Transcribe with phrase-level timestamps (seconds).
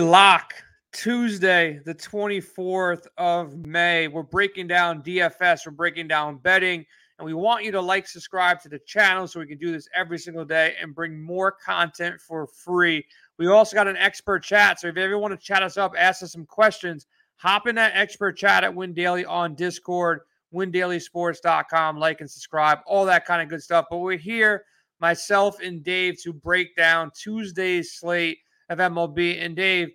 [0.00, 0.54] Lock,
[0.92, 4.08] Tuesday, the 24th of May.
[4.08, 6.86] We're breaking down DFS, we're breaking down betting,
[7.18, 9.88] and we want you to like, subscribe to the channel so we can do this
[9.94, 13.04] every single day and bring more content for free.
[13.38, 14.80] We also got an expert chat.
[14.80, 17.06] So if you ever want to chat us up, ask us some questions,
[17.36, 20.20] hop in that expert chat at Win Daily on Discord,
[20.54, 23.86] windailysports.com, like and subscribe, all that kind of good stuff.
[23.90, 24.64] But we're here,
[25.00, 28.38] myself and Dave, to break down Tuesday's slate
[28.68, 29.42] of MLB.
[29.42, 29.90] And Dave,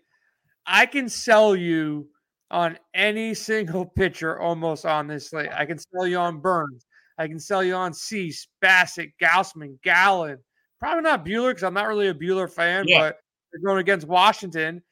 [0.65, 2.07] I can sell you
[2.51, 5.49] on any single pitcher almost on this slate.
[5.53, 6.85] I can sell you on Burnes.
[7.17, 10.37] I can sell you on Cease, Bassitt, Gausman, Gallen.
[10.79, 12.99] Probably not Buehler because I'm not really a Buehler fan, yeah.
[12.99, 13.17] but
[13.51, 14.83] they're going against Washington.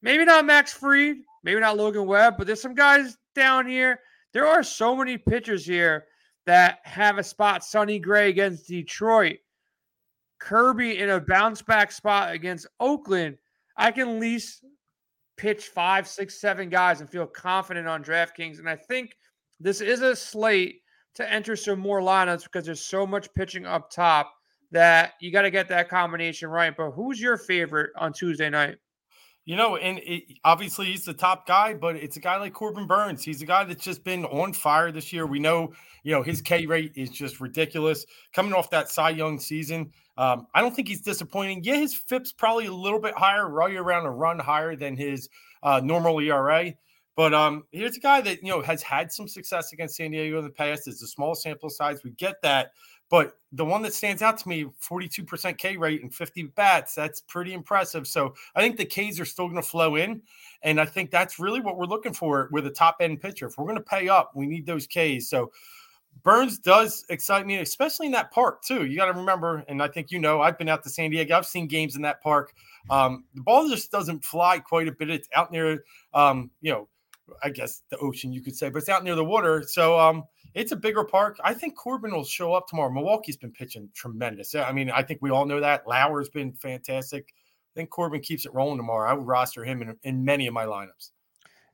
[0.00, 4.00] Maybe not Max Fried, maybe not Logan Webb, but there's some guys down here.
[4.32, 6.06] There are so many pitchers here
[6.46, 7.64] that have a spot.
[7.64, 9.38] Sonny Gray against Detroit.
[10.38, 13.38] Kirby in a bounce back spot against Oakland,
[13.76, 14.64] I can at least
[15.36, 18.58] pitch five, six, seven guys and feel confident on DraftKings.
[18.58, 19.16] And I think
[19.60, 20.82] this is a slate
[21.14, 24.32] to enter some more lineups because there's so much pitching up top
[24.70, 26.76] that you got to get that combination right.
[26.76, 28.76] But who's your favorite on Tuesday night?
[29.46, 32.86] You know, and it, obviously he's the top guy, but it's a guy like Corbin
[32.86, 33.22] Burnes.
[33.22, 35.24] He's a guy that's just been on fire this year.
[35.24, 35.72] We know,
[36.02, 38.04] you know, his K rate is just ridiculous.
[38.34, 41.62] Coming off that Cy Young season, um, I don't think he's disappointing.
[41.62, 45.28] Yeah, his FIP's probably a little bit higher, right around a run higher than his
[45.62, 46.74] uh, normal ERA.
[47.16, 50.38] But um, here's a guy that you know has had some success against San Diego
[50.38, 50.86] in the past.
[50.86, 52.04] It's a small sample size.
[52.04, 52.72] We get that,
[53.08, 57.20] but the one that stands out to me, 42% K rate and 50 bats, that's
[57.22, 58.06] pretty impressive.
[58.06, 60.22] So I think the Ks are still going to flow in.
[60.62, 63.46] And I think that's really what we're looking for with a top end pitcher.
[63.46, 65.28] If we're going to pay up, we need those Ks.
[65.28, 65.52] So
[66.22, 68.86] Burnes does excite me, especially in that park, too.
[68.86, 71.36] You got to remember, and I think you know, I've been out to San Diego.
[71.36, 72.52] I've seen games in that park.
[72.90, 75.10] Um, the ball just doesn't fly quite a bit.
[75.10, 76.88] It's out near, um, you know,
[77.42, 79.62] I guess the ocean, you could say, but it's out near the water.
[79.66, 80.24] So, um,
[80.56, 81.36] it's a bigger park.
[81.44, 82.90] I think Corbin will show up tomorrow.
[82.90, 84.54] Milwaukee's been pitching tremendous.
[84.54, 85.86] I mean, I think we all know that.
[85.86, 87.34] Lauer's been fantastic.
[87.74, 89.10] I think Corbin keeps it rolling tomorrow.
[89.10, 91.10] I would roster him in, in many of my lineups.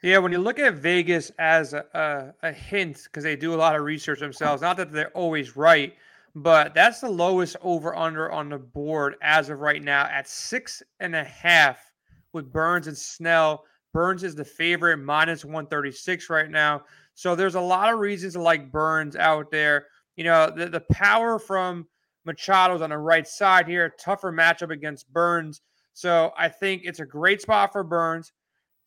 [0.02, 3.56] Yeah, when you look at Vegas as a, a, a hint, because they do a
[3.56, 5.94] lot of research themselves, not that they're always right,
[6.34, 10.82] but that's the lowest over under on the board as of right now at six
[10.98, 11.92] and a half
[12.32, 13.64] with Burnes and Snell.
[13.92, 16.82] Burnes is the favorite, minus 136 right now.
[17.22, 19.86] So there's a lot of reasons to like Burnes out there.
[20.16, 21.86] You know, the, the power from
[22.26, 25.60] Machado's on the right side here, tougher matchup against Burnes.
[25.92, 28.32] So I think it's a great spot for Burnes.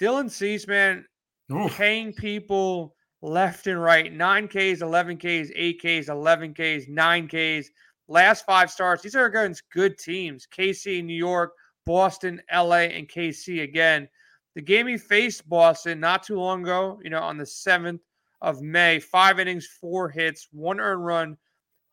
[0.01, 1.05] Dylan Cease, man,
[1.49, 1.77] Oof.
[1.77, 4.13] paying people left and right.
[4.13, 7.67] 9Ks, 11Ks, 8Ks, 11Ks, 9Ks.
[8.09, 9.01] Last five starts.
[9.01, 10.45] These are against good teams.
[10.45, 11.53] KC, New York,
[11.85, 14.09] Boston, LA, and KC again.
[14.55, 17.99] The game he faced Boston not too long ago, you know, on the 7th
[18.45, 18.99] of May.
[18.99, 21.37] Five innings, four hits, one earned run,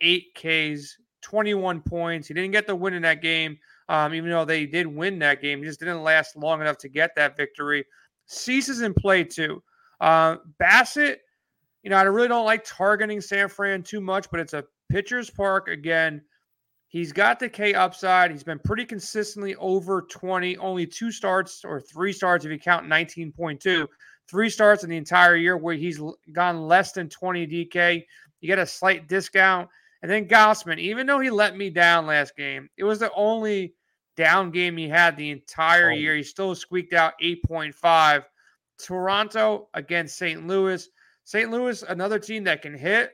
[0.03, 2.29] eight Ks, 21 points.
[2.29, 3.59] He didn't get the win in that game,
[3.89, 5.61] um, even though they did win that game.
[5.61, 7.87] He just didn't last long enough to get that victory.
[8.27, 9.63] Ceases in play too.
[9.99, 11.21] Uh, Bassitt,
[11.83, 15.31] you know, I really don't like targeting San Fran too much, but it's a pitcher's
[15.31, 16.21] park again.
[16.89, 18.31] He's got the K upside.
[18.31, 22.87] He's been pretty consistently over 20, only two starts or three starts if you count
[22.87, 23.87] 19.2
[24.29, 26.01] three starts in the entire year where he's
[26.33, 28.05] gone less than 20 DK.
[28.41, 29.69] You get a slight discount.
[30.03, 33.75] And then Gausman, even though he let me down last game, it was the only
[34.17, 35.95] down game he had the entire oh.
[35.95, 36.17] year.
[36.17, 38.25] He still squeaked out 8.5.
[38.79, 40.45] Toronto against St.
[40.47, 40.89] Louis.
[41.25, 41.51] St.
[41.51, 43.13] Louis, another team that can hit,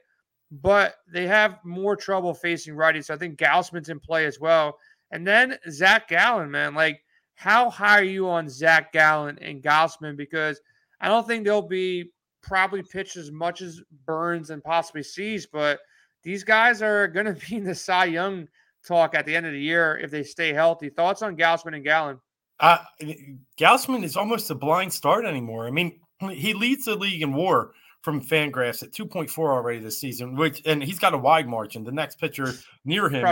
[0.50, 3.06] but they have more trouble facing righties.
[3.06, 4.78] So I think Gausman's in play as well.
[5.10, 7.02] And then Zach Gallen, man, like
[7.34, 10.16] how high are you on Zach Gallen and Gausman?
[10.16, 10.60] Because–
[11.00, 12.11] I don't think they'll be
[12.43, 15.81] probably pitched as much as Burnes and possibly Cease, but
[16.22, 18.49] these guys are going to be in the Cy Young
[18.87, 20.88] talk at the end of the year if they stay healthy.
[20.88, 22.19] Thoughts on Gausman and Gallen?
[22.61, 22.78] Uh,
[23.58, 25.67] Gausman is almost a blind start anymore.
[25.67, 26.00] I mean,
[26.32, 27.70] he leads the league in WAR
[28.02, 31.84] from Fangraphs at 2.4 already this season, which and he's got a wide margin.
[31.84, 33.25] The next pitcher near him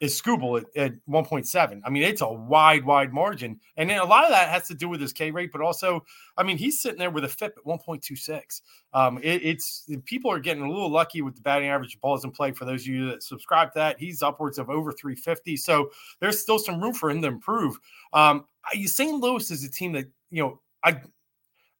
[0.00, 1.80] is Skubal at, at 1.7.
[1.84, 3.60] I mean, it's a wide, wide margin.
[3.76, 6.04] And then a lot of that has to do with his K rate, but also,
[6.36, 8.60] I mean, he's sitting there with a FIP at 1.26.
[8.92, 12.30] Um, it, it's people are getting a little lucky with the batting average balls in
[12.30, 12.52] play.
[12.52, 15.56] For those of you that subscribe to that, he's upwards of over 350.
[15.56, 17.78] So there's still some room for him to improve.
[18.12, 18.46] Um,
[18.84, 19.20] St.
[19.20, 21.00] Louis is a team that, you know, I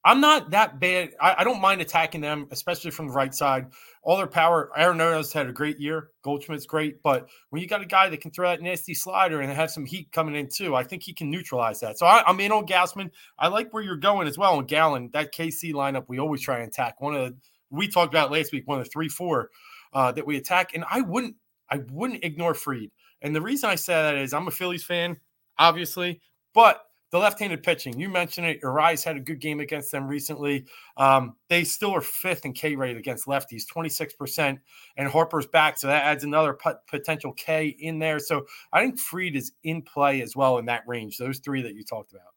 [0.05, 1.15] I'm not that bad.
[1.19, 3.65] I, I, don't mind attacking them, especially from the right side.
[4.03, 4.69] All their power.
[4.77, 6.11] Aaron Arenado's had a great year.
[6.23, 9.51] Goldschmidt's great, but when you got a guy that can throw that nasty slider and
[9.51, 11.97] have some heat coming in too, I think he can neutralize that.
[11.97, 13.09] So I, am in on Gausman.
[13.39, 14.57] I like where you're going as well.
[14.57, 17.01] on Gallen, that KC lineup, we always try and attack.
[17.01, 17.37] One of the
[17.71, 19.49] we talked about last week, one of the three, four
[19.91, 21.35] uh, that we attack, and I wouldn't,
[21.69, 22.91] I wouldn't ignore Fried.
[23.23, 25.17] And the reason I say that is I'm a Phillies fan,
[25.57, 26.21] obviously,
[26.53, 26.84] but
[27.15, 27.97] the left-handed pitching.
[27.97, 28.59] You mentioned it.
[28.61, 30.65] Urias had a good game against them recently.
[30.97, 34.59] Um, they still are fifth in K rate against lefties, 26%.
[34.97, 36.57] And Harper's back, so that adds another
[36.89, 38.19] potential K in there.
[38.19, 41.17] So I think Fried is in play as well in that range.
[41.17, 42.33] Those three that you talked about.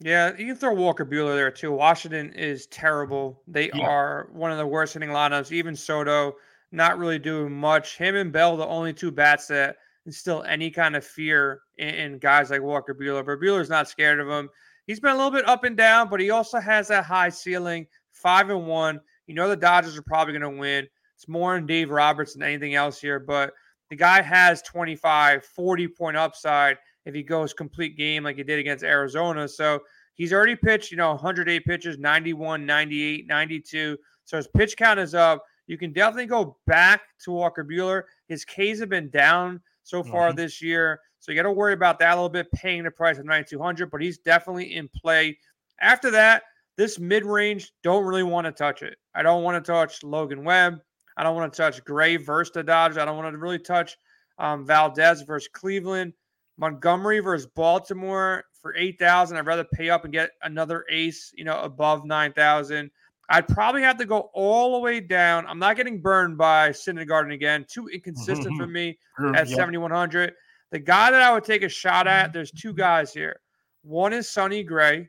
[0.00, 1.72] Yeah, you can throw Walker Buehler there too.
[1.72, 3.42] Washington is terrible.
[3.48, 3.86] They yeah.
[3.86, 5.52] are one of the worst hitting lineups.
[5.52, 6.34] Even Soto
[6.70, 7.96] not really doing much.
[7.96, 9.76] Him and Bell, the only two bats that
[10.08, 13.24] instill any kind of fear in, in guys like Walker Buehler.
[13.24, 14.48] But Buehler's not scared of him.
[14.86, 17.86] He's been a little bit up and down, but he also has that high ceiling,
[18.10, 19.00] five and one.
[19.26, 20.88] You know the Dodgers are probably going to win.
[21.14, 23.52] It's more in Dave Roberts than anything else here, but
[23.90, 28.58] the guy has 25, 40 point upside if he goes complete game like he did
[28.58, 29.46] against Arizona.
[29.46, 29.80] So
[30.14, 33.96] he's already pitched, you know, 108 pitches, 91, 98, 92.
[34.24, 35.44] So his pitch count is up.
[35.66, 38.04] You can definitely go back to Walker Buehler.
[38.28, 40.36] His Ks have been down so far mm-hmm.
[40.36, 41.00] this year.
[41.18, 43.90] So you got to worry about that a little bit, paying the price of 9,200,
[43.90, 45.38] but he's definitely in play.
[45.80, 46.42] After that,
[46.76, 48.98] this mid range, don't really want to touch it.
[49.14, 50.80] I don't want to touch Logan Webb.
[51.16, 52.98] I don't want to touch Gray versus the Dodgers.
[52.98, 53.96] I don't want to really touch
[54.38, 56.12] um, Valdez versus Cleveland.
[56.58, 59.36] Montgomery versus Baltimore for 8,000.
[59.36, 62.90] I'd rather pay up and get another ace, you know, above 9,000.
[63.28, 65.46] I'd probably have to go all the way down.
[65.46, 67.66] I'm not getting burned by Syndergaard again.
[67.68, 68.72] Too inconsistent for mm-hmm.
[68.72, 68.98] me
[69.34, 70.32] at 7,100.
[70.70, 72.32] The guy that I would take a shot at, mm-hmm.
[72.32, 73.40] there's two guys here.
[73.82, 75.08] One is Sonny Gray,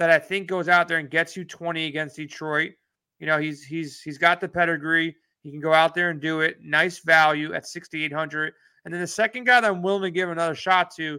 [0.00, 2.72] that I think goes out there and gets you 20 against Detroit.
[3.18, 5.14] You know, he's he's he's got the pedigree.
[5.42, 6.56] He can go out there and do it.
[6.62, 8.54] Nice value at 6,800.
[8.84, 11.18] And then the second guy that I'm willing to give another shot to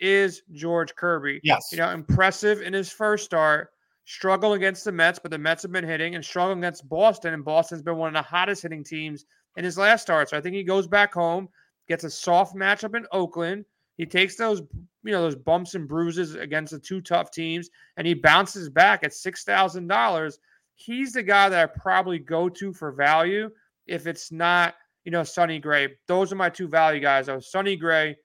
[0.00, 1.40] is George Kirby.
[1.42, 1.68] Yes.
[1.72, 3.68] You know, impressive in his first start
[4.04, 7.44] struggle against the Mets, but the Mets have been hitting and struggle against Boston, and
[7.44, 9.24] Boston's been one of the hottest hitting teams
[9.56, 10.28] in his last start.
[10.28, 11.48] So I think he goes back home,
[11.88, 13.64] gets a soft matchup in Oakland.
[13.98, 14.62] He takes those,
[15.04, 19.04] you know, those bumps and bruises against the two tough teams, and he bounces back
[19.04, 20.38] at six thousand dollars.
[20.74, 23.50] He's the guy that I probably go to for value
[23.86, 25.88] if it's not, you know, Sonny Gray.
[26.08, 27.26] Those are my two value guys.
[27.26, 28.16] Though Sonny Gray,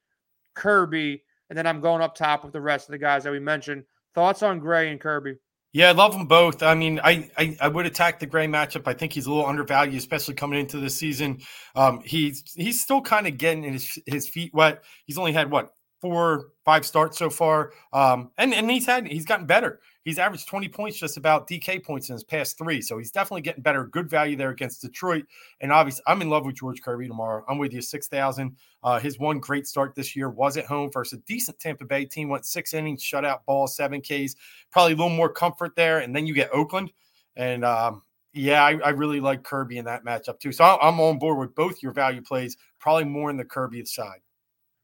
[0.56, 3.40] Kirby, and then I'm going up top with the rest of the guys that we
[3.40, 3.84] mentioned.
[4.16, 5.36] Thoughts on Gray and Kirby?
[5.78, 6.64] Yeah, I love them both.
[6.64, 8.88] I mean, I, I, I would attack the Gray matchup.
[8.88, 11.38] I think he's a little undervalued, especially coming into the season.
[11.76, 14.84] Um, he's he's still kind of getting his his feet wet.
[15.06, 15.70] He's only had what
[16.02, 17.72] four, five starts so far.
[17.94, 19.80] Um, and, and he's had he's gotten better.
[20.04, 22.82] He's averaged 20 points just about DK points in his past three.
[22.82, 23.86] So he's definitely getting better.
[23.88, 25.26] Good value there against Detroit.
[25.60, 27.44] And obviously, I'm in love with George Kirby tomorrow.
[27.50, 28.56] I'm with you, 6,000.
[28.84, 32.06] Uh, his one great start this year was at home versus a decent Tampa Bay
[32.06, 32.30] team.
[32.30, 34.36] Went six innings, shutout ball, seven Ks.
[34.72, 36.00] Probably a little more comfort there.
[36.00, 36.94] And then you get Oakland.
[37.36, 38.02] And um,
[38.34, 40.52] yeah, I, I, really like Kirby in that matchup too.
[40.52, 44.22] So I'm on board with both your value plays, probably more in the Kirby side.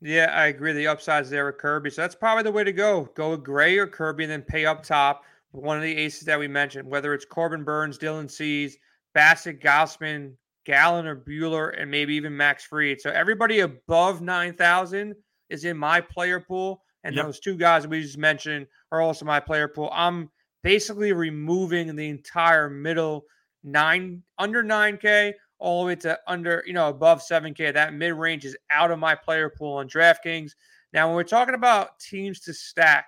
[0.06, 0.74] Yeah, I agree.
[0.74, 1.90] The upside's there with Kirby.
[1.90, 3.10] So that's probably the way to go.
[3.16, 5.24] Go with Gray or Kirby and then pay up top
[5.54, 8.76] with one of the aces that we mentioned, whether it's Corbin Burnes, Dylan Cease,
[9.16, 10.34] Bassitt, Gausman,
[10.66, 13.00] Gallen, or Buehler, and maybe even Max Fried.
[13.00, 15.16] So everybody above 9,000
[15.50, 16.84] is in my player pool.
[17.06, 17.24] And yep.
[17.24, 19.90] those two guys we just mentioned are also my player pool.
[19.94, 20.30] I'm
[20.64, 23.24] basically removing the entire middle
[23.64, 25.32] nine under 9K
[25.64, 27.74] all the way to under, you know, above 7K.
[27.74, 30.52] That mid range is out of my player pool on DraftKings.
[30.92, 33.06] Now, when we're talking about teams to stack,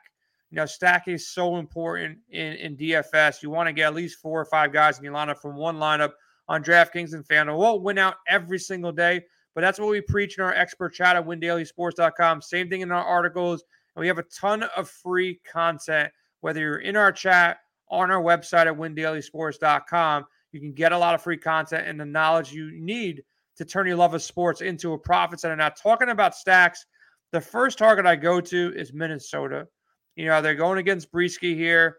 [0.51, 3.43] you know, stacking is so important in, in DFS.
[3.43, 5.75] You want to get at least four or five guys in your lineup from one
[5.77, 6.13] lineup
[6.47, 7.57] on DraftKings and FanDuel.
[7.57, 9.21] Won't win out every single day,
[9.53, 12.41] but that's what we preach in our expert chat at windailysports.com.
[12.41, 13.65] Same thing in our articles.
[13.95, 16.09] And we have a ton of free content,
[16.39, 17.57] whether you're in our chat,
[17.89, 20.25] on our website at windailysports.com.
[20.55, 23.25] You can get a lot of free content and the knowledge you need
[23.57, 25.57] to turn your love of sports into a profit center.
[25.57, 26.85] Now, talking about stacks,
[27.33, 29.67] the first target I go to is Minnesota.
[30.15, 31.97] You know, they're going against Brieske here.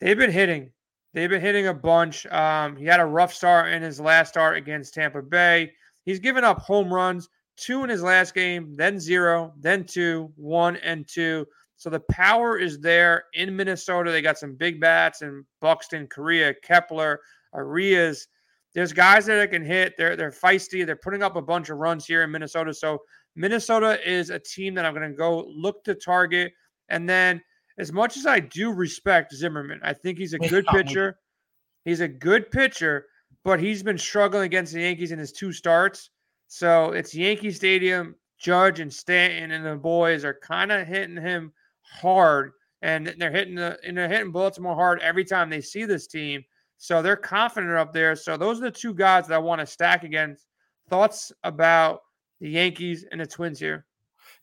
[0.00, 0.70] They've been hitting.
[1.14, 2.26] They've been hitting a bunch.
[2.26, 5.72] Um, he had a rough start in his last start against Tampa Bay.
[6.04, 10.76] He's given up home runs, two in his last game, then zero, then two, one,
[10.76, 11.44] and two.
[11.76, 14.12] So the power is there in Minnesota.
[14.12, 17.20] They got some big bats and Buxton, Correa, Kepler,
[17.54, 18.26] Arraez.
[18.74, 19.94] There's guys that I can hit.
[19.96, 20.84] They're they're feisty.
[20.84, 22.74] They're putting up a bunch of runs here in Minnesota.
[22.74, 22.98] So
[23.36, 26.52] Minnesota is a team that I'm going to go look to target.
[26.88, 27.40] And then
[27.78, 31.18] as much as I do respect Zimmerman, I think he's a good pitcher.
[31.84, 33.06] He's a good pitcher,
[33.44, 36.10] but he's been struggling against the Yankees in his two starts.
[36.48, 38.14] So it's Yankee Stadium.
[38.38, 43.54] Judge and Stanton and the boys are kind of hitting him hard, and they're hitting
[43.54, 46.44] the and they're hitting Baltimore hard every time they see this team.
[46.84, 48.14] So they're confident up there.
[48.14, 50.44] So those are the two guys that I want to stack against.
[50.90, 52.02] Thoughts about
[52.42, 53.86] the Yankees and the Twins here?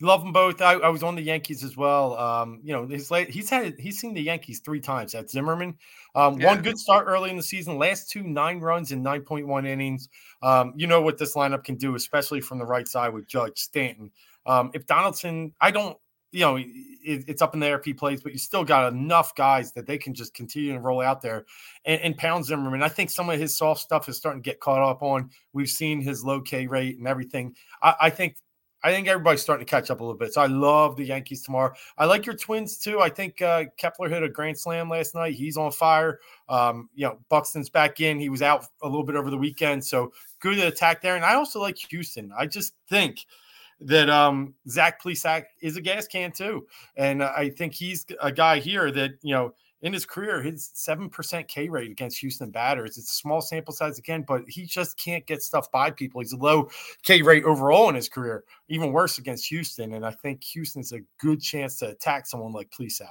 [0.01, 0.59] Love them both.
[0.59, 2.17] I, I, was on the Yankees as well.
[2.17, 5.13] Um, you know, his late, he's had he's seen the Yankees three times.
[5.13, 5.75] At Zimmerman,
[6.15, 6.47] um, yeah.
[6.47, 7.77] one good start early in the season.
[7.77, 10.09] Last two nine runs in nine point one innings.
[10.41, 13.59] Um, you know what this lineup can do, especially from the right side with Judge
[13.59, 14.09] Stanton.
[14.47, 15.95] Um, if Donaldson, I don't,
[16.31, 19.35] you know, it, it's up in the air if plays, but you still got enough
[19.35, 21.45] guys that they can just continue to roll out there
[21.85, 22.83] and, and pound Zimmerman.
[22.83, 25.29] I think some of his soft stuff is starting to get caught up on.
[25.53, 27.55] We've seen his low K rate and everything.
[27.81, 28.37] I, I think
[28.83, 30.33] I think everybody's starting to catch up a little bit.
[30.33, 31.71] So I love the Yankees tomorrow.
[31.97, 32.99] I like your Twins too.
[32.99, 35.35] I think uh, Kepler hit a grand slam last night.
[35.35, 36.19] He's on fire.
[36.49, 38.19] Um, you know, Buxton's back in.
[38.19, 41.15] He was out a little bit over the weekend, so good attack there.
[41.15, 42.31] And I also like Houston.
[42.35, 43.19] I just think
[43.81, 48.59] that um, Zach Plesac is a gas can too, and I think he's a guy
[48.59, 52.97] here that you know in his career, his 7% K rate against Houston batters.
[52.97, 56.21] It's a small sample size again, but he just can't get stuff by people.
[56.21, 56.69] He's a low
[57.03, 59.93] K rate overall in his career, even worse against Houston.
[59.93, 63.07] And I think Houston's a good chance to attack someone like Plesac.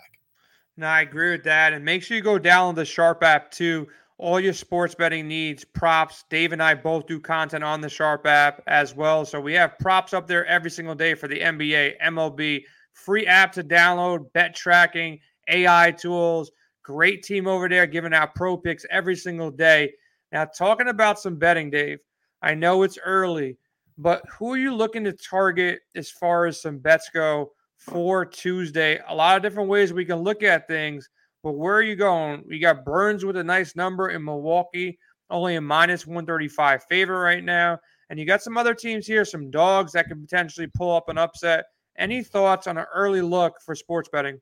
[0.76, 1.72] No, I agree with that.
[1.72, 3.88] And make sure you go download the Sharp app too.
[4.20, 6.24] All your sports betting needs, props.
[6.28, 9.24] Dave and I both do content on the Sharp app as well.
[9.24, 12.62] So we have props up there every single day for the NBA, MLB,
[12.92, 16.50] free app to download, bet tracking, AI tools
[16.82, 19.92] Great team over there giving out pro picks every single day.
[20.32, 21.98] Now, talking about some betting, Dave,
[22.42, 23.58] I know it's early,
[23.98, 28.98] but who are you looking to target as far as some bets go for Tuesday?
[29.08, 31.08] A lot of different ways we can look at things,
[31.42, 32.44] but where are you going?
[32.46, 34.98] We got Burnes with a nice number in Milwaukee,
[35.30, 37.78] only a minus 135 favorite right now.
[38.08, 41.18] And you got some other teams here, some dogs that could potentially pull up an
[41.18, 41.64] upset.
[41.96, 44.40] Any thoughts on an early look for sports betting?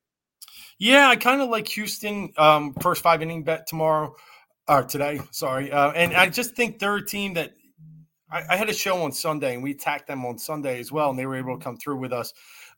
[0.78, 4.14] Yeah, I kind of like Houston um, first five inning bet tomorrow
[4.68, 5.20] or today.
[5.32, 7.52] Sorry, uh, and I just think they're a team that
[8.30, 11.10] I, I, had a show on Sunday and we attacked them on Sunday as well,
[11.10, 12.32] and they were able to come through with us.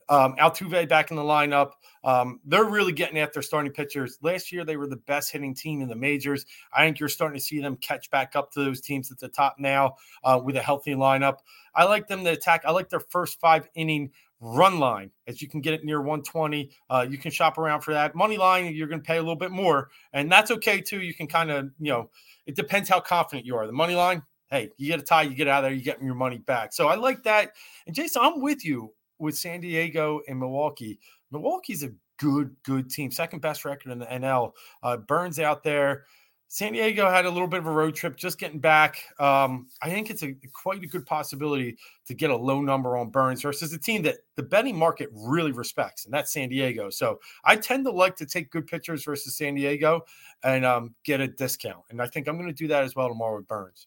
[0.08, 1.72] Um, Altuve back in the lineup.
[2.04, 4.18] Um, they're really getting at their starting pitchers.
[4.22, 6.46] Last year, they were the best hitting team in the majors.
[6.72, 9.28] I think you're starting to see them catch back up to those teams at the
[9.28, 11.38] top now uh, with a healthy lineup.
[11.74, 12.62] I like them to attack.
[12.64, 16.70] I like their first five inning run line as you can get it near 120
[16.88, 19.36] uh, you can shop around for that money line you're going to pay a little
[19.36, 22.08] bit more and that's okay too you can kind of you know
[22.46, 25.34] it depends how confident you are the money line hey you get a tie you
[25.34, 27.52] get out of there you get your money back so i like that
[27.86, 30.98] and jason i'm with you with san diego and milwaukee
[31.30, 36.04] milwaukee's a good good team second best record in the nl uh, burnes out there
[36.52, 39.04] San Diego had a little bit of a road trip, just getting back.
[39.20, 43.10] Um, I think it's a quite a good possibility to get a low number on
[43.10, 46.90] Burnes versus a team that the betting market really respects, and that's San Diego.
[46.90, 50.00] So I tend to like to take good pitchers versus San Diego
[50.42, 53.06] and um, get a discount, and I think I'm going to do that as well
[53.06, 53.86] tomorrow with Burnes.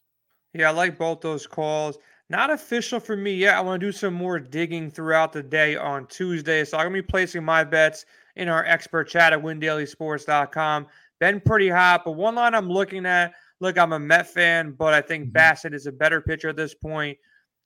[0.54, 1.98] Yeah, I like both those calls.
[2.30, 3.54] Not official for me yet.
[3.54, 6.94] I want to do some more digging throughout the day on Tuesday, so I'm going
[6.94, 10.86] to be placing my bets in our expert chat at WinDailySports.com
[11.20, 12.02] been pretty hot.
[12.04, 15.74] But one line I'm looking at look, I'm a Met fan, but I think mm-hmm.
[15.74, 17.16] Is a better pitcher at this point.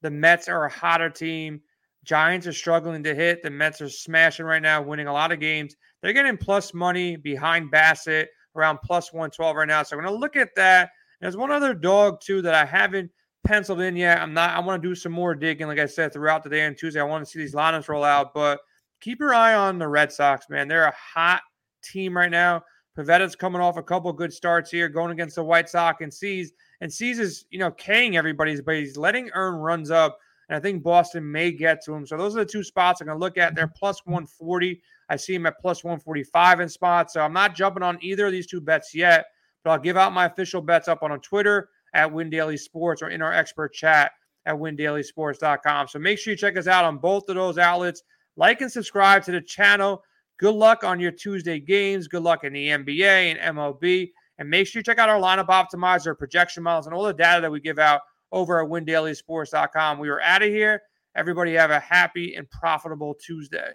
[0.02, 1.60] The Mets are a hotter team.
[2.04, 3.42] Giants are struggling to hit.
[3.42, 5.74] The Mets are smashing right now, winning a lot of games.
[6.00, 9.82] They're getting plus money behind Bassitt around plus 112 right now.
[9.82, 10.90] So I'm going to look at that.
[11.20, 13.10] There's one other dog, too, that I haven't
[13.48, 14.20] penciled in yet.
[14.20, 16.66] I'm not, I want to do some more digging, like I said, throughout the day
[16.66, 17.00] on Tuesday.
[17.00, 18.60] I want to see these lineups roll out, but
[19.00, 20.68] keep your eye on the Red Sox, man.
[20.68, 21.40] They're a hot
[21.82, 22.62] team right now.
[22.94, 26.52] Pivetta's coming off a couple good starts here, going against the White Sox and Cease.
[26.82, 30.18] And Cease is, you know, K'ing everybody's, but he's letting earn runs up.
[30.50, 32.06] And I think Boston may get to him.
[32.06, 33.54] So those are the two spots I'm going to look at.
[33.54, 34.82] They're plus 140.
[35.08, 37.14] I see him at plus 145 in spots.
[37.14, 39.24] So I'm not jumping on either of these two bets yet,
[39.64, 43.08] but I'll give out my official bets up on Twitter at Win Daily Sports or
[43.08, 44.12] in our expert chat
[44.46, 45.88] at windailysports.com.
[45.88, 48.02] So make sure you check us out on both of those outlets.
[48.36, 50.02] Like and subscribe to the channel.
[50.38, 52.08] Good luck on your Tuesday games.
[52.08, 53.02] Good luck in the NBA
[53.36, 54.10] and MLB.
[54.38, 57.40] And make sure you check out our lineup optimizer, projection models, and all the data
[57.42, 59.98] that we give out over at windailysports.com.
[59.98, 60.82] We are out of here.
[61.16, 63.72] Everybody have a happy and profitable Tuesday.